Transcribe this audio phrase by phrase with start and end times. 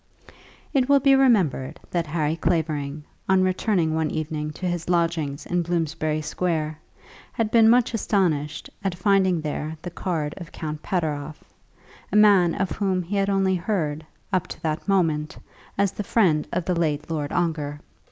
[0.73, 5.61] It will be remembered that Harry Clavering, on returning one evening to his lodgings in
[5.61, 6.79] Bloomsbury Square,
[7.33, 11.43] had been much astonished at finding there the card of Count Pateroff,
[12.11, 14.03] a man of whom he had only heard,
[14.33, 15.37] up to that moment,
[15.77, 17.79] as the friend of the late Lord Ongar.